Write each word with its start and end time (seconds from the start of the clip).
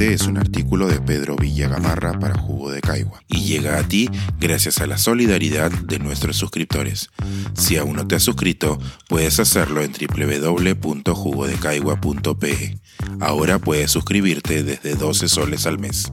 Este 0.00 0.14
es 0.14 0.22
un 0.22 0.38
artículo 0.38 0.88
de 0.88 0.98
Pedro 0.98 1.36
Villagamarra 1.36 2.18
para 2.18 2.34
Jugo 2.34 2.70
de 2.70 2.80
Caigua 2.80 3.22
y 3.28 3.44
llega 3.44 3.78
a 3.78 3.86
ti 3.86 4.08
gracias 4.38 4.80
a 4.80 4.86
la 4.86 4.96
solidaridad 4.96 5.70
de 5.70 5.98
nuestros 5.98 6.38
suscriptores. 6.38 7.10
Si 7.52 7.76
aún 7.76 7.96
no 7.96 8.08
te 8.08 8.14
has 8.14 8.22
suscrito, 8.22 8.78
puedes 9.10 9.38
hacerlo 9.40 9.82
en 9.82 9.92
www.jugodecaigua.pe. 9.92 12.80
Ahora 13.20 13.58
puedes 13.58 13.90
suscribirte 13.90 14.62
desde 14.62 14.94
12 14.94 15.28
soles 15.28 15.66
al 15.66 15.78
mes. 15.78 16.10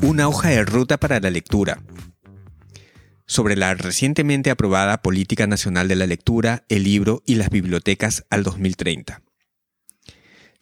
Una 0.00 0.28
hoja 0.28 0.50
de 0.50 0.64
ruta 0.64 0.96
para 0.96 1.18
la 1.18 1.30
lectura. 1.30 1.82
Sobre 3.26 3.56
la 3.56 3.74
recientemente 3.74 4.48
aprobada 4.48 5.02
Política 5.02 5.48
Nacional 5.48 5.88
de 5.88 5.96
la 5.96 6.06
Lectura, 6.06 6.62
el 6.68 6.84
libro 6.84 7.24
y 7.26 7.34
las 7.34 7.50
bibliotecas 7.50 8.26
al 8.30 8.44
2030. 8.44 9.22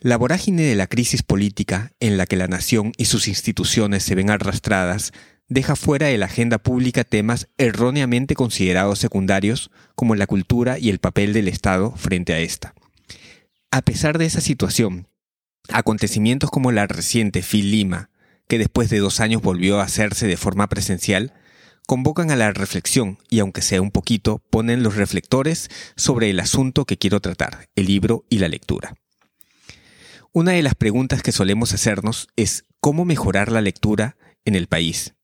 La 0.01 0.17
vorágine 0.17 0.63
de 0.63 0.77
la 0.77 0.87
crisis 0.87 1.25
política 1.25 1.91
en 1.99 2.19
la 2.19 2.27
que 2.27 2.37
la 2.37 2.47
nación 2.47 2.93
y 2.97 3.07
sus 3.07 3.27
instituciones 3.27 4.05
se 4.05 4.15
ven 4.15 4.31
arrastradas 4.31 5.13
deja 5.49 5.75
fuera 5.75 6.07
de 6.07 6.17
la 6.19 6.27
agenda 6.27 6.59
pública 6.59 7.03
temas 7.03 7.49
erróneamente 7.59 8.37
considerados 8.37 9.01
secundarios 9.01 9.73
como 9.97 10.15
la 10.15 10.29
cultura 10.29 10.79
y 10.79 10.91
el 10.91 11.01
papel 11.01 11.33
del 11.33 11.49
Estado 11.49 11.97
frente 11.97 12.33
a 12.33 12.39
esta. 12.39 12.75
A 13.73 13.83
pesar 13.83 14.19
de 14.19 14.27
esa 14.27 14.41
situación, 14.41 15.09
acontecimientos 15.69 16.49
como 16.49 16.71
la 16.71 16.87
reciente 16.87 17.43
FIL 17.43 17.73
Lima, 17.73 18.11
que 18.47 18.59
después 18.59 18.91
de 18.91 19.01
dos 19.01 19.19
años 19.19 19.43
volvió 19.43 19.81
a 19.81 19.85
hacerse 19.85 20.29
de 20.29 20.37
forma 20.37 20.69
presencial, 20.69 21.33
convocan 21.89 22.31
a 22.31 22.37
la 22.37 22.53
reflexión 22.53 23.19
y 23.31 23.41
aunque 23.41 23.63
sea 23.63 23.83
un 23.83 23.91
poquito, 23.91 24.45
ponen 24.49 24.85
los 24.85 24.95
reflectores 24.95 25.71
sobre 25.97 26.31
el 26.31 26.39
asunto 26.39 26.85
que 26.85 26.99
quiero 26.99 27.19
tratar, 27.19 27.69
el 27.75 27.87
libro 27.87 28.25
y 28.31 28.39
la 28.39 28.47
lectura. 28.47 28.95
Una 30.33 30.53
de 30.53 30.63
las 30.63 30.75
preguntas 30.75 31.23
que 31.23 31.33
solemos 31.33 31.73
hacernos 31.73 32.29
es 32.37 32.65
cómo 32.81 33.05
mejorar 33.07 33.51
la 33.51 33.63
lectura 33.63 34.17
en 34.45 34.55
el 34.55 34.67
país. 34.67 35.15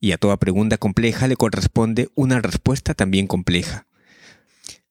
Y 0.00 0.12
a 0.12 0.18
toda 0.18 0.36
pregunta 0.36 0.78
compleja 0.78 1.28
le 1.28 1.36
corresponde 1.36 2.10
una 2.14 2.40
respuesta 2.40 2.94
también 2.94 3.28
compleja. 3.28 3.86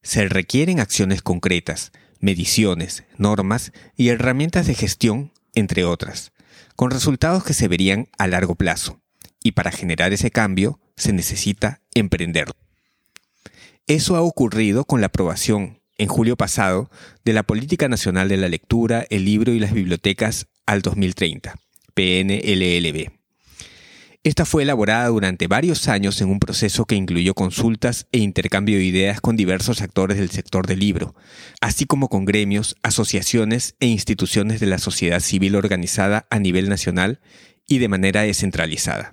Se 0.02 0.28
requieren 0.30 0.80
acciones 0.80 1.22
concretas, 1.22 1.92
mediciones, 2.20 3.04
normas 3.18 3.74
y 3.98 4.08
herramientas 4.08 4.68
de 4.68 4.74
gestión, 4.74 5.34
entre 5.54 5.84
otras, 5.84 6.32
con 6.76 6.92
resultados 6.92 7.44
que 7.44 7.54
se 7.54 7.68
verían 7.68 8.08
a 8.18 8.28
largo 8.28 8.56
plazo. 8.56 9.02
Y 9.44 9.52
para 9.52 9.72
generar 9.72 10.14
ese 10.14 10.32
cambio 10.32 10.80
se 10.96 11.12
necesita 11.12 11.82
emprender. 11.94 12.54
Eso 13.86 14.16
ha 14.16 14.22
ocurrido 14.22 14.86
con 14.86 15.02
la 15.02 15.08
aprobación 15.08 15.82
en 15.98 16.08
julio 16.08 16.36
pasado 16.36 16.90
de 17.24 17.34
la 17.34 17.44
Política 17.44 17.88
Nacional 17.88 18.30
de 18.30 18.38
la 18.38 18.50
Lectura, 18.50 19.06
el 19.10 19.26
Libro 19.26 19.54
y 19.54 19.60
las 19.60 19.74
Bibliotecas 19.74 20.48
al 20.66 20.82
2030, 20.82 21.56
PNLLB. 21.94 23.12
Esta 24.26 24.44
fue 24.44 24.64
elaborada 24.64 25.08
durante 25.10 25.46
varios 25.46 25.88
años 25.88 26.20
en 26.20 26.30
un 26.30 26.40
proceso 26.40 26.86
que 26.86 26.96
incluyó 26.96 27.36
consultas 27.36 28.08
e 28.12 28.18
intercambio 28.18 28.78
de 28.80 28.84
ideas 28.84 29.22
con 29.22 29.36
diversos 29.36 29.82
actores 29.82 30.18
del 30.18 30.32
sector 30.32 30.66
del 30.66 30.80
libro, 30.80 31.14
así 31.62 31.86
como 31.86 32.10
con 32.10 32.26
gremios, 32.26 32.76
asociaciones 32.82 33.76
e 33.80 33.86
instituciones 33.86 34.60
de 34.60 34.66
la 34.66 34.80
sociedad 34.80 35.20
civil 35.20 35.56
organizada 35.56 36.26
a 36.32 36.40
nivel 36.40 36.70
nacional 36.70 37.20
y 37.68 37.78
de 37.78 37.88
manera 37.88 38.24
descentralizada. 38.24 39.12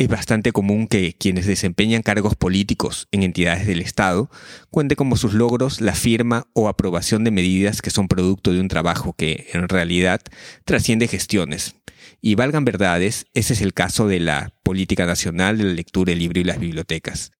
Es 0.00 0.08
bastante 0.08 0.52
común 0.52 0.86
que 0.86 1.12
quienes 1.12 1.44
desempeñan 1.44 2.00
cargos 2.00 2.34
políticos 2.34 3.06
en 3.12 3.22
entidades 3.22 3.66
del 3.66 3.82
Estado 3.82 4.30
cuente 4.70 4.96
como 4.96 5.18
sus 5.18 5.34
logros 5.34 5.82
la 5.82 5.92
firma 5.92 6.46
o 6.54 6.68
aprobación 6.70 7.22
de 7.22 7.30
medidas 7.30 7.82
que 7.82 7.90
son 7.90 8.08
producto 8.08 8.54
de 8.54 8.60
un 8.60 8.68
trabajo 8.68 9.12
que, 9.12 9.48
en 9.52 9.68
realidad, 9.68 10.22
trasciende 10.64 11.06
gestiones. 11.06 11.74
Y 12.22 12.34
valgan 12.34 12.64
verdades, 12.64 13.26
ese 13.34 13.52
es 13.52 13.60
el 13.60 13.74
caso 13.74 14.08
de 14.08 14.20
la 14.20 14.54
Política 14.62 15.04
Nacional 15.04 15.58
de 15.58 15.64
la 15.64 15.74
Lectura, 15.74 16.14
el 16.14 16.18
Libro 16.18 16.40
y 16.40 16.44
las 16.44 16.58
Bibliotecas. 16.58 17.32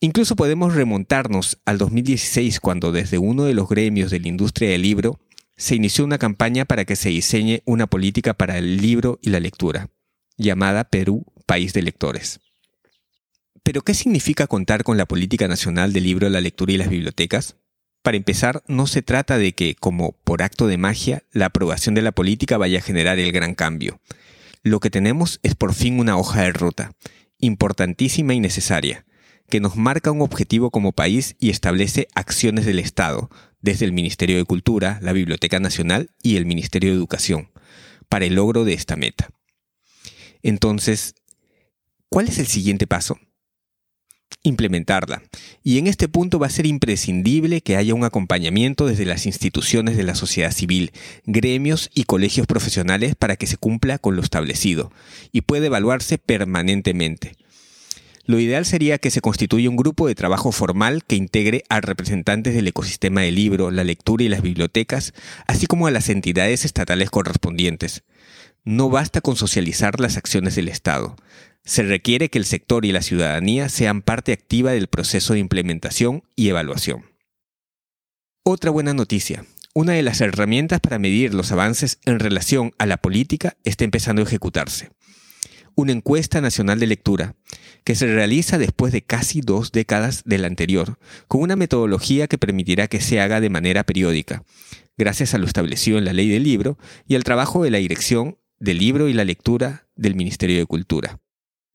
Incluso 0.00 0.34
podemos 0.34 0.74
remontarnos 0.74 1.60
al 1.66 1.78
2016 1.78 2.58
cuando 2.58 2.90
desde 2.90 3.18
uno 3.18 3.44
de 3.44 3.54
los 3.54 3.68
gremios 3.68 4.10
de 4.10 4.18
la 4.18 4.26
industria 4.26 4.70
del 4.70 4.82
libro 4.82 5.20
se 5.56 5.76
inició 5.76 6.04
una 6.04 6.18
campaña 6.18 6.64
para 6.64 6.84
que 6.84 6.96
se 6.96 7.10
diseñe 7.10 7.62
una 7.64 7.86
política 7.86 8.34
para 8.34 8.58
el 8.58 8.78
libro 8.78 9.20
y 9.22 9.30
la 9.30 9.38
lectura, 9.38 9.88
llamada 10.36 10.82
Perú 10.82 11.24
país 11.46 11.72
de 11.72 11.82
lectores. 11.82 12.40
Pero, 13.62 13.82
¿qué 13.82 13.94
significa 13.94 14.46
contar 14.46 14.84
con 14.84 14.96
la 14.96 15.06
política 15.06 15.48
nacional 15.48 15.92
del 15.92 16.04
libro, 16.04 16.28
la 16.28 16.40
lectura 16.40 16.72
y 16.72 16.76
las 16.76 16.88
bibliotecas? 16.88 17.56
Para 18.02 18.16
empezar, 18.16 18.62
no 18.68 18.86
se 18.86 19.02
trata 19.02 19.38
de 19.38 19.52
que, 19.54 19.74
como 19.74 20.12
por 20.22 20.42
acto 20.42 20.68
de 20.68 20.78
magia, 20.78 21.24
la 21.32 21.46
aprobación 21.46 21.96
de 21.96 22.02
la 22.02 22.12
política 22.12 22.58
vaya 22.58 22.78
a 22.78 22.82
generar 22.82 23.18
el 23.18 23.32
gran 23.32 23.54
cambio. 23.54 24.00
Lo 24.62 24.78
que 24.78 24.90
tenemos 24.90 25.40
es 25.42 25.56
por 25.56 25.74
fin 25.74 25.98
una 25.98 26.16
hoja 26.16 26.42
de 26.42 26.52
ruta, 26.52 26.92
importantísima 27.38 28.34
y 28.34 28.40
necesaria, 28.40 29.04
que 29.48 29.60
nos 29.60 29.76
marca 29.76 30.12
un 30.12 30.22
objetivo 30.22 30.70
como 30.70 30.92
país 30.92 31.36
y 31.40 31.50
establece 31.50 32.08
acciones 32.14 32.66
del 32.66 32.78
Estado, 32.78 33.30
desde 33.60 33.84
el 33.84 33.92
Ministerio 33.92 34.36
de 34.36 34.44
Cultura, 34.44 34.98
la 35.02 35.12
Biblioteca 35.12 35.58
Nacional 35.58 36.10
y 36.22 36.36
el 36.36 36.46
Ministerio 36.46 36.90
de 36.90 36.96
Educación, 36.96 37.50
para 38.08 38.24
el 38.26 38.34
logro 38.34 38.64
de 38.64 38.74
esta 38.74 38.94
meta. 38.94 39.30
Entonces, 40.42 41.16
¿Cuál 42.08 42.28
es 42.28 42.38
el 42.38 42.46
siguiente 42.46 42.86
paso? 42.86 43.18
Implementarla. 44.42 45.22
Y 45.62 45.78
en 45.78 45.86
este 45.86 46.08
punto 46.08 46.38
va 46.38 46.46
a 46.46 46.50
ser 46.50 46.66
imprescindible 46.66 47.60
que 47.60 47.76
haya 47.76 47.94
un 47.94 48.04
acompañamiento 48.04 48.86
desde 48.86 49.04
las 49.04 49.26
instituciones 49.26 49.96
de 49.96 50.04
la 50.04 50.14
sociedad 50.14 50.52
civil, 50.52 50.92
gremios 51.24 51.90
y 51.94 52.04
colegios 52.04 52.46
profesionales 52.46 53.16
para 53.16 53.36
que 53.36 53.46
se 53.46 53.56
cumpla 53.56 53.98
con 53.98 54.14
lo 54.14 54.22
establecido 54.22 54.92
y 55.32 55.40
puede 55.42 55.66
evaluarse 55.66 56.18
permanentemente. 56.18 57.36
Lo 58.24 58.40
ideal 58.40 58.66
sería 58.66 58.98
que 58.98 59.12
se 59.12 59.20
constituya 59.20 59.70
un 59.70 59.76
grupo 59.76 60.08
de 60.08 60.16
trabajo 60.16 60.50
formal 60.50 61.04
que 61.04 61.14
integre 61.14 61.62
a 61.68 61.80
representantes 61.80 62.54
del 62.54 62.66
ecosistema 62.66 63.20
del 63.20 63.36
libro, 63.36 63.70
la 63.70 63.84
lectura 63.84 64.24
y 64.24 64.28
las 64.28 64.42
bibliotecas, 64.42 65.14
así 65.46 65.66
como 65.66 65.86
a 65.86 65.92
las 65.92 66.08
entidades 66.08 66.64
estatales 66.64 67.10
correspondientes. 67.10 68.02
No 68.66 68.90
basta 68.90 69.20
con 69.20 69.36
socializar 69.36 70.00
las 70.00 70.16
acciones 70.16 70.56
del 70.56 70.66
Estado. 70.66 71.14
Se 71.64 71.84
requiere 71.84 72.30
que 72.30 72.38
el 72.38 72.44
sector 72.44 72.84
y 72.84 72.90
la 72.90 73.00
ciudadanía 73.00 73.68
sean 73.68 74.02
parte 74.02 74.32
activa 74.32 74.72
del 74.72 74.88
proceso 74.88 75.34
de 75.34 75.38
implementación 75.38 76.24
y 76.34 76.48
evaluación. 76.48 77.04
Otra 78.42 78.72
buena 78.72 78.92
noticia. 78.92 79.46
Una 79.72 79.92
de 79.92 80.02
las 80.02 80.20
herramientas 80.20 80.80
para 80.80 80.98
medir 80.98 81.32
los 81.32 81.52
avances 81.52 82.00
en 82.06 82.18
relación 82.18 82.72
a 82.76 82.86
la 82.86 82.96
política 82.96 83.56
está 83.62 83.84
empezando 83.84 84.20
a 84.20 84.24
ejecutarse. 84.24 84.90
Una 85.76 85.92
encuesta 85.92 86.40
nacional 86.40 86.80
de 86.80 86.88
lectura, 86.88 87.36
que 87.84 87.94
se 87.94 88.08
realiza 88.08 88.58
después 88.58 88.92
de 88.92 89.02
casi 89.02 89.42
dos 89.42 89.70
décadas 89.70 90.24
de 90.24 90.38
la 90.38 90.48
anterior, 90.48 90.98
con 91.28 91.40
una 91.40 91.54
metodología 91.54 92.26
que 92.26 92.36
permitirá 92.36 92.88
que 92.88 93.00
se 93.00 93.20
haga 93.20 93.40
de 93.40 93.50
manera 93.50 93.84
periódica, 93.84 94.42
gracias 94.98 95.34
a 95.34 95.38
lo 95.38 95.46
establecido 95.46 95.98
en 95.98 96.04
la 96.04 96.12
ley 96.12 96.28
del 96.28 96.42
libro 96.42 96.78
y 97.06 97.14
al 97.14 97.22
trabajo 97.22 97.62
de 97.62 97.70
la 97.70 97.78
Dirección 97.78 98.38
del 98.58 98.78
Libro 98.78 99.08
y 99.08 99.12
la 99.12 99.24
Lectura 99.24 99.86
del 99.96 100.14
Ministerio 100.14 100.58
de 100.58 100.66
Cultura. 100.66 101.20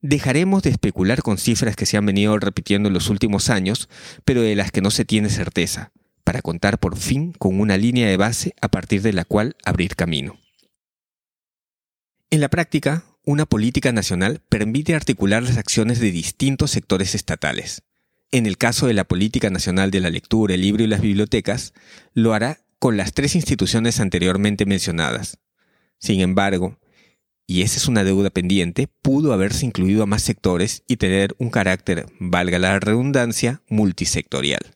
Dejaremos 0.02 0.64
de 0.64 0.72
especular 0.72 1.22
con 1.22 1.38
cifras 1.38 1.76
que 1.76 1.86
se 1.86 1.98
han 1.98 2.06
venido 2.06 2.38
repitiendo 2.40 2.88
en 2.88 2.94
los 2.94 3.10
últimos 3.10 3.50
años, 3.50 3.88
pero 4.26 4.42
de 4.42 4.56
las 4.56 4.72
que 4.72 4.82
no 4.82 4.90
se 4.90 5.06
tiene 5.06 5.30
certeza, 5.30 5.92
para 6.24 6.42
contar 6.42 6.80
por 6.80 6.98
fin 6.98 7.34
con 7.34 7.60
una 7.60 7.78
línea 7.78 8.08
de 8.08 8.18
base 8.18 8.56
a 8.62 8.70
partir 8.70 9.02
de 9.02 9.14
la 9.14 9.26
cual 9.26 9.56
abrir 9.64 9.96
camino. 9.96 10.40
En 12.32 12.40
la 12.40 12.50
práctica, 12.50 13.04
una 13.24 13.46
política 13.46 13.92
nacional 13.92 14.42
permite 14.50 14.96
articular 14.96 15.44
las 15.44 15.58
acciones 15.58 16.00
de 16.00 16.12
distintos 16.12 16.72
sectores 16.72 17.14
estatales. 17.14 17.84
En 18.32 18.46
el 18.46 18.58
caso 18.58 18.88
de 18.88 18.94
la 18.94 19.04
Política 19.04 19.50
Nacional 19.50 19.92
de 19.92 20.00
la 20.00 20.10
Lectura, 20.10 20.56
el 20.56 20.62
Libro 20.62 20.84
y 20.84 20.88
las 20.88 21.02
Bibliotecas, 21.02 21.74
lo 22.14 22.34
hará 22.34 22.62
con 22.80 22.98
las 22.98 23.14
tres 23.14 23.36
instituciones 23.36 24.00
anteriormente 24.00 24.66
mencionadas. 24.66 25.38
Sin 26.02 26.20
embargo, 26.20 26.80
y 27.48 27.62
esa 27.62 27.78
es 27.78 27.88
una 27.88 28.04
deuda 28.04 28.30
pendiente, 28.30 28.88
pudo 29.02 29.34
haberse 29.34 29.66
incluido 29.66 30.04
a 30.04 30.08
más 30.08 30.24
sectores 30.24 30.84
y 30.88 30.98
tener 30.98 31.36
un 31.38 31.50
carácter, 31.50 32.08
valga 32.20 32.58
la 32.60 32.80
redundancia, 32.80 33.62
multisectorial. 33.68 34.76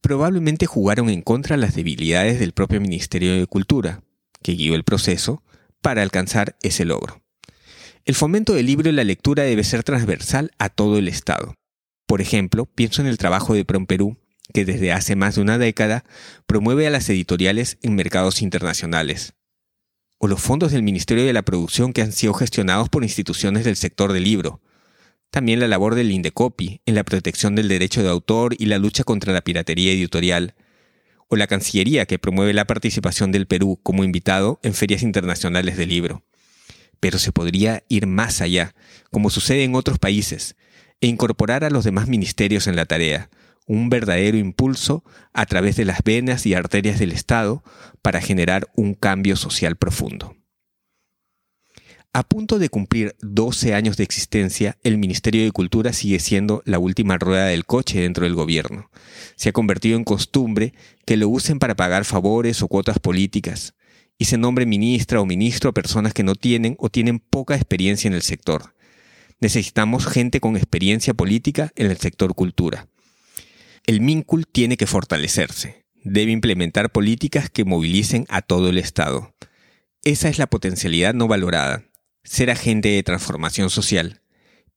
Probablemente 0.00 0.66
jugaron 0.66 1.08
en 1.08 1.22
contra 1.22 1.56
las 1.56 1.74
debilidades 1.74 2.38
del 2.38 2.52
propio 2.52 2.80
Ministerio 2.80 3.34
de 3.34 3.46
Cultura, 3.46 4.04
que 4.42 4.52
guió 4.52 4.74
el 4.74 4.84
proceso, 4.84 5.42
para 5.80 6.02
alcanzar 6.02 6.56
ese 6.62 6.84
logro. 6.84 7.22
El 8.04 8.14
fomento 8.14 8.54
del 8.54 8.66
libro 8.66 8.90
y 8.90 8.92
la 8.92 9.04
lectura 9.04 9.42
debe 9.42 9.64
ser 9.64 9.82
transversal 9.82 10.52
a 10.58 10.68
todo 10.68 10.98
el 10.98 11.08
Estado. 11.08 11.54
Por 12.06 12.20
ejemplo, 12.20 12.66
pienso 12.66 13.02
en 13.02 13.08
el 13.08 13.18
trabajo 13.18 13.54
de 13.54 13.64
Prom 13.64 13.86
Perú, 13.86 14.18
que 14.52 14.64
desde 14.64 14.92
hace 14.92 15.16
más 15.16 15.34
de 15.34 15.40
una 15.40 15.58
década 15.58 16.04
promueve 16.46 16.86
a 16.86 16.90
las 16.90 17.08
editoriales 17.08 17.78
en 17.82 17.94
mercados 17.94 18.40
internacionales, 18.40 19.34
o 20.18 20.26
los 20.26 20.40
fondos 20.40 20.72
del 20.72 20.82
Ministerio 20.82 21.24
de 21.24 21.32
la 21.32 21.42
Producción 21.42 21.92
que 21.92 22.02
han 22.02 22.12
sido 22.12 22.34
gestionados 22.34 22.88
por 22.88 23.04
instituciones 23.04 23.64
del 23.64 23.76
sector 23.76 24.12
del 24.12 24.24
libro. 24.24 24.60
También 25.30 25.60
la 25.60 25.68
labor 25.68 25.94
del 25.94 26.10
Indecopi 26.10 26.80
en 26.86 26.94
la 26.94 27.04
protección 27.04 27.54
del 27.54 27.68
derecho 27.68 28.02
de 28.02 28.08
autor 28.08 28.54
y 28.58 28.66
la 28.66 28.78
lucha 28.78 29.04
contra 29.04 29.32
la 29.32 29.42
piratería 29.42 29.92
editorial. 29.92 30.54
o 31.30 31.36
la 31.36 31.46
Cancillería 31.46 32.06
que 32.06 32.18
promueve 32.18 32.54
la 32.54 32.64
participación 32.64 33.32
del 33.32 33.46
Perú 33.46 33.78
como 33.82 34.02
invitado 34.02 34.60
en 34.62 34.72
ferias 34.72 35.02
internacionales 35.02 35.76
de 35.76 35.84
libro. 35.84 36.24
Pero 37.00 37.18
se 37.18 37.32
podría 37.32 37.84
ir 37.90 38.06
más 38.06 38.40
allá, 38.40 38.74
como 39.10 39.28
sucede 39.28 39.62
en 39.62 39.74
otros 39.74 39.98
países, 39.98 40.56
e 41.02 41.06
incorporar 41.06 41.64
a 41.64 41.70
los 41.70 41.84
demás 41.84 42.08
ministerios 42.08 42.66
en 42.66 42.76
la 42.76 42.86
tarea, 42.86 43.28
un 43.68 43.90
verdadero 43.90 44.36
impulso 44.36 45.04
a 45.32 45.46
través 45.46 45.76
de 45.76 45.84
las 45.84 46.02
venas 46.02 46.46
y 46.46 46.54
arterias 46.54 46.98
del 46.98 47.12
Estado 47.12 47.62
para 48.02 48.20
generar 48.20 48.66
un 48.74 48.94
cambio 48.94 49.36
social 49.36 49.76
profundo. 49.76 50.34
A 52.14 52.22
punto 52.22 52.58
de 52.58 52.70
cumplir 52.70 53.14
12 53.20 53.74
años 53.74 53.98
de 53.98 54.04
existencia, 54.04 54.78
el 54.82 54.96
Ministerio 54.96 55.44
de 55.44 55.52
Cultura 55.52 55.92
sigue 55.92 56.18
siendo 56.18 56.62
la 56.64 56.78
última 56.78 57.18
rueda 57.18 57.46
del 57.46 57.66
coche 57.66 58.00
dentro 58.00 58.24
del 58.24 58.34
gobierno. 58.34 58.90
Se 59.36 59.50
ha 59.50 59.52
convertido 59.52 59.98
en 59.98 60.04
costumbre 60.04 60.72
que 61.04 61.18
lo 61.18 61.28
usen 61.28 61.58
para 61.58 61.76
pagar 61.76 62.06
favores 62.06 62.62
o 62.62 62.68
cuotas 62.68 62.98
políticas, 62.98 63.74
y 64.16 64.24
se 64.24 64.38
nombre 64.38 64.66
ministra 64.66 65.20
o 65.20 65.26
ministro 65.26 65.70
a 65.70 65.74
personas 65.74 66.14
que 66.14 66.24
no 66.24 66.34
tienen 66.34 66.74
o 66.78 66.88
tienen 66.88 67.20
poca 67.20 67.54
experiencia 67.54 68.08
en 68.08 68.14
el 68.14 68.22
sector. 68.22 68.74
Necesitamos 69.40 70.06
gente 70.06 70.40
con 70.40 70.56
experiencia 70.56 71.14
política 71.14 71.70
en 71.76 71.90
el 71.90 71.98
sector 71.98 72.34
cultura. 72.34 72.88
El 73.88 74.02
MINCUL 74.02 74.46
tiene 74.46 74.76
que 74.76 74.86
fortalecerse. 74.86 75.86
Debe 76.04 76.30
implementar 76.30 76.92
políticas 76.92 77.48
que 77.48 77.64
movilicen 77.64 78.26
a 78.28 78.42
todo 78.42 78.68
el 78.68 78.76
Estado. 78.76 79.34
Esa 80.04 80.28
es 80.28 80.38
la 80.38 80.46
potencialidad 80.46 81.14
no 81.14 81.26
valorada. 81.26 81.84
Ser 82.22 82.50
agente 82.50 82.90
de 82.90 83.02
transformación 83.02 83.70
social, 83.70 84.20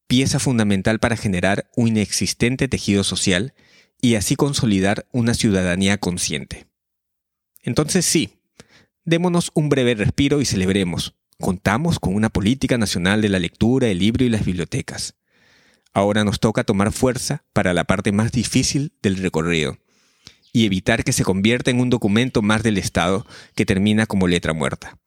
pieza 0.07 0.39
fundamental 0.39 0.99
para 0.99 1.17
generar 1.17 1.69
un 1.75 1.89
inexistente 1.89 2.69
tejido 2.69 3.03
social 3.03 3.53
y 3.99 4.15
así 4.15 4.37
consolidar 4.37 5.05
una 5.11 5.33
ciudadanía 5.33 5.97
consciente. 5.97 6.67
Entonces 7.63 8.05
sí, 8.05 8.39
démonos 9.03 9.51
un 9.55 9.67
breve 9.67 9.93
respiro 9.93 10.39
y 10.39 10.45
celebremos. 10.45 11.17
Contamos 11.37 11.99
con 11.99 12.15
una 12.15 12.29
política 12.29 12.77
nacional 12.77 13.21
de 13.21 13.27
la 13.27 13.39
lectura, 13.39 13.89
el 13.89 13.99
libro 13.99 14.23
y 14.23 14.29
las 14.29 14.45
bibliotecas. 14.45 15.15
Ahora 15.93 16.23
nos 16.23 16.39
toca 16.39 16.63
tomar 16.63 16.91
fuerza 16.91 17.43
para 17.53 17.73
la 17.73 17.83
parte 17.83 18.11
más 18.11 18.31
difícil 18.31 18.93
del 19.01 19.17
recorrido 19.17 19.77
y 20.53 20.65
evitar 20.65 21.03
que 21.03 21.13
se 21.13 21.23
convierta 21.23 21.71
en 21.71 21.79
un 21.79 21.89
documento 21.89 22.41
más 22.41 22.63
del 22.63 22.77
Estado 22.77 23.25
que 23.55 23.65
termina 23.65 24.05
como 24.05 24.27
letra 24.27 24.53
muerta. 24.53 24.97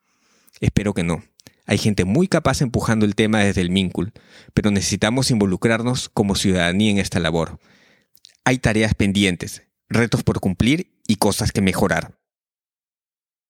Espero 0.60 0.94
que 0.94 1.02
no. 1.02 1.22
Hay 1.66 1.78
gente 1.78 2.04
muy 2.04 2.28
capaz 2.28 2.60
empujando 2.60 3.06
el 3.06 3.14
tema 3.14 3.40
desde 3.40 3.62
el 3.62 3.70
MINCUL, 3.70 4.12
pero 4.52 4.70
necesitamos 4.70 5.31
involucrarnos 5.31 6.08
como 6.10 6.34
ciudadanía 6.34 6.90
en 6.90 6.98
esta 6.98 7.20
labor. 7.20 7.58
Hay 8.44 8.58
tareas 8.58 8.94
pendientes, 8.94 9.62
retos 9.88 10.22
por 10.22 10.40
cumplir 10.40 10.92
y 11.06 11.16
cosas 11.16 11.52
que 11.52 11.62
mejorar. 11.62 12.19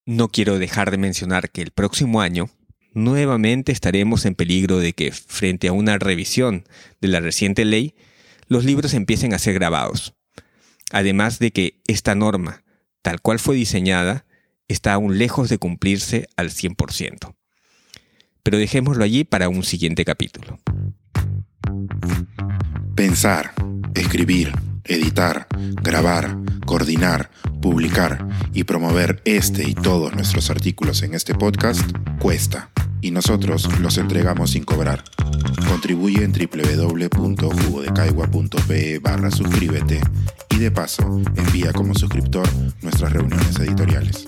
No 0.06 0.28
quiero 0.28 0.58
dejar 0.58 0.90
de 0.90 0.98
mencionar 0.98 1.50
que 1.50 1.62
el 1.62 1.72
próximo 1.72 2.20
año 2.20 2.50
nuevamente 2.94 3.73
estaremos 3.73 4.25
en 4.25 4.35
peligro 4.35 4.79
de 4.79 4.93
que, 4.94 5.12
frente 5.12 5.69
a 5.69 5.73
una 5.73 5.99
revisión 5.99 6.64
de 7.00 7.08
la 7.08 7.20
reciente 7.20 7.64
ley, 7.64 7.94
los 8.49 8.64
libros 8.64 8.94
empiecen 8.94 9.35
a 9.35 9.38
ser 9.38 9.55
grabados. 9.55 10.14
Además 10.91 11.38
de 11.38 11.50
que 11.50 11.81
esta 11.87 12.14
norma, 12.14 12.62
tal 13.02 13.20
cual 13.20 13.38
fue 13.38 13.56
diseñada, 13.56 14.26
está 14.69 14.94
aún 14.94 15.19
lejos 15.19 15.49
de 15.49 15.58
cumplirse 15.58 16.29
al 16.37 16.50
100%. 16.50 17.35
Pero 18.43 18.58
dejémoslo 18.58 19.05
allí 19.05 19.25
para 19.25 19.49
un 19.49 19.62
siguiente 19.62 20.05
capítulo. 20.05 20.61
Pensar, 22.94 23.52
escribir, 23.94 24.52
editar, 24.85 25.46
grabar, 25.82 26.37
coordinar, 26.67 27.31
publicar 27.61 28.29
y 28.52 28.64
promover 28.64 29.23
este 29.25 29.69
y 29.69 29.75
todos 29.75 30.14
nuestros 30.14 30.50
artículos 30.50 31.02
en 31.02 31.14
este 31.14 31.35
podcast 31.35 31.81
cuesta 32.20 32.70
y 33.04 33.10
nosotros 33.10 33.68
los 33.80 33.98
entregamos 33.98 34.52
sin 34.52 34.64
cobrar. 34.64 35.04
Contribuye 35.68 36.24
en 36.24 36.32
www.jugodecaigua.pe 36.32 38.98
barra 38.98 39.30
suscríbete 39.30 40.00
y 40.48 40.56
de 40.56 40.70
paso 40.70 41.20
envía 41.36 41.74
como 41.74 41.94
suscriptor 41.94 42.48
nuestras 42.80 43.12
reuniones 43.12 43.58
editoriales. 43.58 44.24